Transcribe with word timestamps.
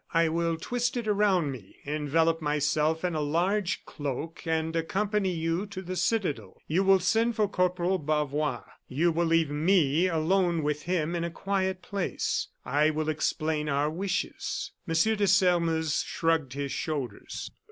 I 0.15 0.29
will 0.29 0.57
twist 0.57 0.97
it 0.97 1.07
around 1.07 1.51
me, 1.51 1.75
envelop 1.83 2.41
myself 2.41 3.05
in 3.05 3.13
a 3.13 3.21
large 3.21 3.85
cloak, 3.85 4.41
and 4.47 4.75
accompany 4.75 5.29
you 5.29 5.67
to 5.67 5.79
the 5.83 5.95
citadel. 5.95 6.57
You 6.65 6.83
will 6.83 6.99
send 6.99 7.35
for 7.35 7.47
Corporal 7.47 7.99
Bavois; 7.99 8.63
you 8.87 9.11
will 9.11 9.27
leave 9.27 9.51
me 9.51 10.07
alone 10.07 10.63
with 10.63 10.81
him 10.81 11.15
in 11.15 11.23
a 11.23 11.29
quiet 11.29 11.83
place; 11.83 12.47
I 12.65 12.89
will 12.89 13.09
explain 13.09 13.69
our 13.69 13.91
wishes." 13.91 14.71
M. 14.87 14.95
de 14.95 15.27
Sairmeuse 15.27 16.01
shrugged 16.01 16.53
his 16.53 16.71
shoulders. 16.71 17.51